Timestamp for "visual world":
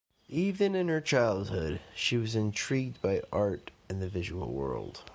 4.09-5.03